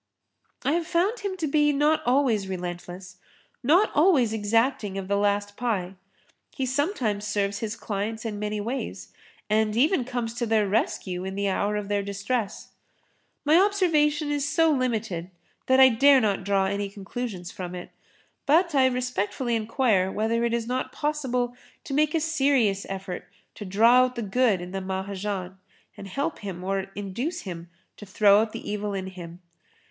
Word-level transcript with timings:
I 0.65 0.71
have 0.71 0.87
found 0.87 1.19
him 1.19 1.37
to 1.37 1.45
be 1.45 1.71
not 1.71 2.03
always[Pg 2.05 2.45
28] 2.47 2.49
relentless, 2.49 3.17
not 3.61 3.91
always 3.93 4.33
exacting 4.33 4.97
of 4.97 5.07
the 5.07 5.15
last 5.15 5.55
pie. 5.55 5.93
He 6.49 6.65
sometimes 6.65 7.27
serves 7.27 7.59
his 7.59 7.75
clients 7.75 8.25
in 8.25 8.39
many 8.39 8.59
ways 8.59 9.13
and 9.47 9.77
even 9.77 10.03
comes 10.03 10.33
to 10.33 10.47
their 10.47 10.67
rescue 10.67 11.23
in 11.23 11.35
the 11.35 11.49
hour 11.49 11.75
of 11.75 11.87
their 11.87 12.01
distress. 12.01 12.69
My 13.45 13.59
observation 13.61 14.31
is 14.31 14.49
so 14.49 14.71
limited 14.71 15.29
that 15.67 15.79
I 15.79 15.89
dare 15.89 16.19
not 16.19 16.43
draw 16.43 16.65
any 16.65 16.89
conclusions 16.89 17.51
from 17.51 17.75
it, 17.75 17.91
but 18.47 18.73
I 18.73 18.87
respectfully 18.87 19.55
enquire 19.55 20.11
whether 20.11 20.43
it 20.43 20.51
is 20.55 20.65
not 20.65 20.91
possible 20.91 21.55
to 21.83 21.93
make 21.93 22.15
a 22.15 22.19
serious 22.19 22.87
effort 22.89 23.27
to 23.53 23.65
draw 23.65 23.97
out 24.05 24.15
the 24.15 24.23
good 24.23 24.61
in 24.61 24.71
the 24.71 24.81
Mahajan 24.81 25.59
and 25.95 26.07
help 26.07 26.39
him 26.39 26.63
or 26.63 26.87
induce 26.95 27.41
him 27.41 27.69
to 27.97 28.07
throw 28.07 28.41
out 28.41 28.51
the 28.51 28.67
evil 28.67 28.95
in 28.95 29.05
him. 29.05 29.41